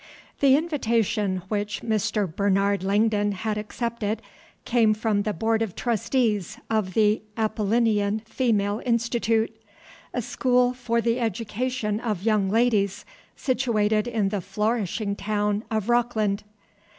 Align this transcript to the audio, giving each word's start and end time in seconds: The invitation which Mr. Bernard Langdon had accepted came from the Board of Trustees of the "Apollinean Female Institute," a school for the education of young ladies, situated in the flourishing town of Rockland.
The 0.39 0.55
invitation 0.57 1.43
which 1.47 1.81
Mr. 1.83 2.25
Bernard 2.25 2.81
Langdon 2.83 3.33
had 3.33 3.55
accepted 3.55 4.23
came 4.65 4.95
from 4.95 5.21
the 5.21 5.31
Board 5.31 5.61
of 5.61 5.75
Trustees 5.75 6.57
of 6.71 6.95
the 6.95 7.21
"Apollinean 7.37 8.21
Female 8.25 8.81
Institute," 8.83 9.55
a 10.11 10.23
school 10.23 10.73
for 10.73 11.01
the 11.01 11.19
education 11.19 11.99
of 11.99 12.23
young 12.23 12.49
ladies, 12.49 13.05
situated 13.35 14.07
in 14.07 14.29
the 14.29 14.41
flourishing 14.41 15.15
town 15.15 15.63
of 15.69 15.87
Rockland. 15.87 16.45